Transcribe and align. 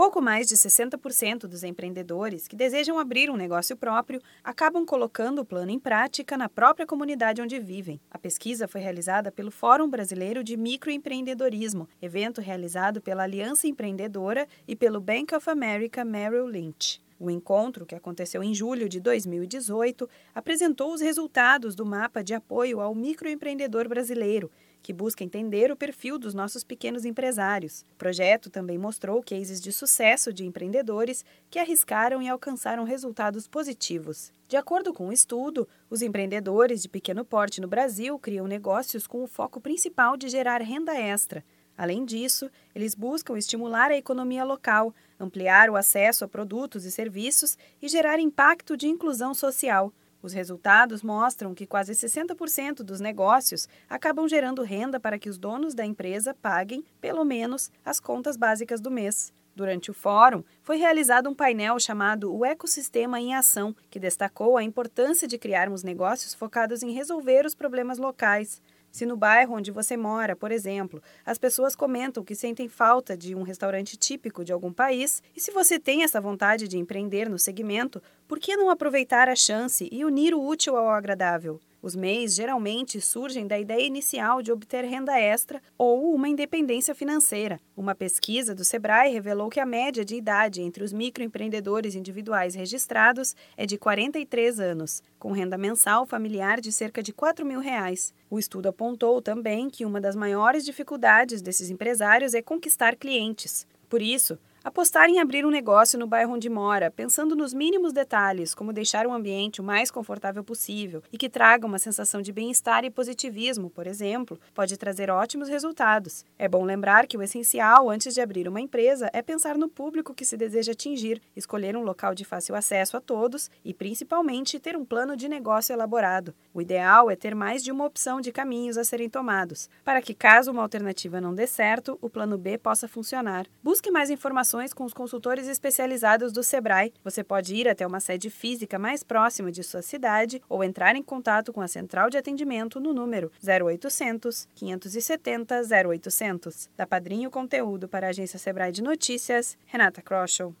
Pouco 0.00 0.22
mais 0.22 0.48
de 0.48 0.56
60% 0.56 1.40
dos 1.40 1.62
empreendedores 1.62 2.48
que 2.48 2.56
desejam 2.56 2.98
abrir 2.98 3.28
um 3.28 3.36
negócio 3.36 3.76
próprio 3.76 4.18
acabam 4.42 4.82
colocando 4.86 5.40
o 5.40 5.44
plano 5.44 5.70
em 5.70 5.78
prática 5.78 6.38
na 6.38 6.48
própria 6.48 6.86
comunidade 6.86 7.42
onde 7.42 7.60
vivem. 7.60 8.00
A 8.10 8.18
pesquisa 8.18 8.66
foi 8.66 8.80
realizada 8.80 9.30
pelo 9.30 9.50
Fórum 9.50 9.90
Brasileiro 9.90 10.42
de 10.42 10.56
Microempreendedorismo, 10.56 11.86
evento 12.00 12.40
realizado 12.40 13.02
pela 13.02 13.24
Aliança 13.24 13.68
Empreendedora 13.68 14.48
e 14.66 14.74
pelo 14.74 15.02
Bank 15.02 15.34
of 15.34 15.50
America 15.50 16.02
Merrill 16.02 16.46
Lynch. 16.46 16.98
O 17.20 17.30
encontro, 17.30 17.84
que 17.84 17.94
aconteceu 17.94 18.42
em 18.42 18.54
julho 18.54 18.88
de 18.88 18.98
2018, 18.98 20.08
apresentou 20.34 20.94
os 20.94 21.02
resultados 21.02 21.74
do 21.74 21.84
mapa 21.84 22.24
de 22.24 22.32
apoio 22.32 22.80
ao 22.80 22.94
microempreendedor 22.94 23.86
brasileiro, 23.86 24.50
que 24.82 24.90
busca 24.90 25.22
entender 25.22 25.70
o 25.70 25.76
perfil 25.76 26.18
dos 26.18 26.32
nossos 26.32 26.64
pequenos 26.64 27.04
empresários. 27.04 27.84
O 27.92 27.96
projeto 27.96 28.48
também 28.48 28.78
mostrou 28.78 29.22
cases 29.22 29.60
de 29.60 29.70
sucesso 29.70 30.32
de 30.32 30.46
empreendedores 30.46 31.22
que 31.50 31.58
arriscaram 31.58 32.22
e 32.22 32.28
alcançaram 32.30 32.84
resultados 32.84 33.46
positivos. 33.46 34.32
De 34.48 34.56
acordo 34.56 34.90
com 34.90 35.08
o 35.08 35.12
estudo, 35.12 35.68
os 35.90 36.00
empreendedores 36.00 36.80
de 36.80 36.88
pequeno 36.88 37.22
porte 37.22 37.60
no 37.60 37.68
Brasil 37.68 38.18
criam 38.18 38.46
negócios 38.46 39.06
com 39.06 39.22
o 39.22 39.28
foco 39.28 39.60
principal 39.60 40.16
de 40.16 40.30
gerar 40.30 40.62
renda 40.62 40.98
extra. 40.98 41.44
Além 41.80 42.04
disso, 42.04 42.50
eles 42.74 42.94
buscam 42.94 43.38
estimular 43.38 43.90
a 43.90 43.96
economia 43.96 44.44
local, 44.44 44.94
ampliar 45.18 45.70
o 45.70 45.76
acesso 45.76 46.26
a 46.26 46.28
produtos 46.28 46.84
e 46.84 46.90
serviços 46.90 47.56
e 47.80 47.88
gerar 47.88 48.18
impacto 48.18 48.76
de 48.76 48.86
inclusão 48.86 49.32
social. 49.32 49.90
Os 50.20 50.34
resultados 50.34 51.02
mostram 51.02 51.54
que 51.54 51.66
quase 51.66 51.92
60% 51.92 52.82
dos 52.82 53.00
negócios 53.00 53.66
acabam 53.88 54.28
gerando 54.28 54.62
renda 54.62 55.00
para 55.00 55.18
que 55.18 55.30
os 55.30 55.38
donos 55.38 55.74
da 55.74 55.82
empresa 55.82 56.34
paguem, 56.34 56.84
pelo 57.00 57.24
menos, 57.24 57.70
as 57.82 57.98
contas 57.98 58.36
básicas 58.36 58.78
do 58.78 58.90
mês. 58.90 59.32
Durante 59.56 59.90
o 59.90 59.94
fórum, 59.94 60.44
foi 60.62 60.76
realizado 60.76 61.30
um 61.30 61.34
painel 61.34 61.80
chamado 61.80 62.30
O 62.30 62.44
Ecossistema 62.44 63.18
em 63.18 63.34
Ação, 63.34 63.74
que 63.88 63.98
destacou 63.98 64.58
a 64.58 64.62
importância 64.62 65.26
de 65.26 65.38
criarmos 65.38 65.82
negócios 65.82 66.34
focados 66.34 66.82
em 66.82 66.92
resolver 66.92 67.46
os 67.46 67.54
problemas 67.54 67.96
locais. 67.96 68.60
Se 68.90 69.06
no 69.06 69.16
bairro 69.16 69.54
onde 69.54 69.70
você 69.70 69.96
mora, 69.96 70.34
por 70.34 70.50
exemplo, 70.50 71.02
as 71.24 71.38
pessoas 71.38 71.76
comentam 71.76 72.24
que 72.24 72.34
sentem 72.34 72.68
falta 72.68 73.16
de 73.16 73.34
um 73.34 73.42
restaurante 73.42 73.96
típico 73.96 74.44
de 74.44 74.52
algum 74.52 74.72
país, 74.72 75.22
e 75.34 75.40
se 75.40 75.50
você 75.50 75.78
tem 75.78 76.02
essa 76.02 76.20
vontade 76.20 76.66
de 76.66 76.76
empreender 76.76 77.28
no 77.28 77.38
segmento, 77.38 78.02
por 78.26 78.38
que 78.38 78.56
não 78.56 78.68
aproveitar 78.68 79.28
a 79.28 79.36
chance 79.36 79.88
e 79.92 80.04
unir 80.04 80.34
o 80.34 80.44
útil 80.44 80.76
ao 80.76 80.90
agradável? 80.90 81.60
Os 81.82 81.96
MEIs 81.96 82.34
geralmente 82.34 83.00
surgem 83.00 83.46
da 83.46 83.58
ideia 83.58 83.86
inicial 83.86 84.42
de 84.42 84.52
obter 84.52 84.84
renda 84.84 85.18
extra 85.18 85.62
ou 85.78 86.14
uma 86.14 86.28
independência 86.28 86.94
financeira. 86.94 87.58
Uma 87.76 87.94
pesquisa 87.94 88.54
do 88.54 88.64
Sebrae 88.64 89.12
revelou 89.12 89.48
que 89.48 89.58
a 89.58 89.64
média 89.64 90.04
de 90.04 90.14
idade 90.14 90.60
entre 90.60 90.84
os 90.84 90.92
microempreendedores 90.92 91.94
individuais 91.94 92.54
registrados 92.54 93.34
é 93.56 93.64
de 93.64 93.78
43 93.78 94.60
anos, 94.60 95.02
com 95.18 95.32
renda 95.32 95.56
mensal 95.56 96.04
familiar 96.04 96.60
de 96.60 96.70
cerca 96.70 97.02
de 97.02 97.12
4 97.12 97.46
mil 97.46 97.60
reais. 97.60 98.12
O 98.28 98.38
estudo 98.38 98.68
apontou 98.68 99.22
também 99.22 99.70
que 99.70 99.86
uma 99.86 100.00
das 100.00 100.14
maiores 100.14 100.64
dificuldades 100.64 101.40
desses 101.40 101.70
empresários 101.70 102.34
é 102.34 102.42
conquistar 102.42 102.94
clientes. 102.94 103.66
Por 103.88 104.02
isso, 104.02 104.38
Apostar 104.62 105.08
em 105.08 105.18
abrir 105.18 105.46
um 105.46 105.50
negócio 105.50 105.98
no 105.98 106.06
bairro 106.06 106.34
onde 106.34 106.50
mora, 106.50 106.90
pensando 106.90 107.34
nos 107.34 107.54
mínimos 107.54 107.94
detalhes, 107.94 108.54
como 108.54 108.74
deixar 108.74 109.06
o 109.06 109.12
ambiente 109.12 109.58
o 109.58 109.64
mais 109.64 109.90
confortável 109.90 110.44
possível 110.44 111.02
e 111.10 111.16
que 111.16 111.30
traga 111.30 111.66
uma 111.66 111.78
sensação 111.78 112.20
de 112.20 112.30
bem-estar 112.30 112.84
e 112.84 112.90
positivismo, 112.90 113.70
por 113.70 113.86
exemplo, 113.86 114.38
pode 114.52 114.76
trazer 114.76 115.08
ótimos 115.08 115.48
resultados. 115.48 116.26
É 116.38 116.46
bom 116.46 116.62
lembrar 116.62 117.06
que 117.06 117.16
o 117.16 117.22
essencial 117.22 117.88
antes 117.88 118.12
de 118.12 118.20
abrir 118.20 118.46
uma 118.46 118.60
empresa 118.60 119.08
é 119.14 119.22
pensar 119.22 119.56
no 119.56 119.66
público 119.66 120.12
que 120.12 120.26
se 120.26 120.36
deseja 120.36 120.72
atingir, 120.72 121.22
escolher 121.34 121.74
um 121.74 121.82
local 121.82 122.14
de 122.14 122.26
fácil 122.26 122.54
acesso 122.54 122.98
a 122.98 123.00
todos 123.00 123.50
e, 123.64 123.72
principalmente, 123.72 124.60
ter 124.60 124.76
um 124.76 124.84
plano 124.84 125.16
de 125.16 125.26
negócio 125.26 125.72
elaborado. 125.72 126.34
O 126.52 126.60
ideal 126.60 127.10
é 127.10 127.16
ter 127.16 127.34
mais 127.34 127.64
de 127.64 127.72
uma 127.72 127.86
opção 127.86 128.20
de 128.20 128.30
caminhos 128.30 128.76
a 128.76 128.84
serem 128.84 129.08
tomados, 129.08 129.70
para 129.82 130.02
que, 130.02 130.12
caso 130.12 130.50
uma 130.50 130.62
alternativa 130.62 131.18
não 131.18 131.34
dê 131.34 131.46
certo, 131.46 131.98
o 132.02 132.10
plano 132.10 132.36
B 132.36 132.58
possa 132.58 132.86
funcionar. 132.86 133.46
Busque 133.62 133.90
mais 133.90 134.10
informações 134.10 134.49
com 134.74 134.84
os 134.84 134.92
consultores 134.92 135.46
especializados 135.46 136.32
do 136.32 136.42
Sebrae. 136.42 136.92
Você 137.04 137.22
pode 137.22 137.54
ir 137.54 137.68
até 137.68 137.86
uma 137.86 138.00
sede 138.00 138.28
física 138.28 138.80
mais 138.80 139.04
próxima 139.04 139.52
de 139.52 139.62
sua 139.62 139.80
cidade 139.80 140.42
ou 140.48 140.64
entrar 140.64 140.96
em 140.96 141.02
contato 141.02 141.52
com 141.52 141.60
a 141.60 141.68
central 141.68 142.10
de 142.10 142.18
atendimento 142.18 142.80
no 142.80 142.92
número 142.92 143.30
0800 143.42 144.48
570 144.56 145.62
0800. 145.88 146.68
Da 146.76 146.84
Padrinho 146.84 147.30
Conteúdo 147.30 147.88
para 147.88 148.08
a 148.08 148.10
agência 148.10 148.40
Sebrae 148.40 148.72
de 148.72 148.82
Notícias, 148.82 149.56
Renata 149.66 150.02
Kroschel. 150.02 150.52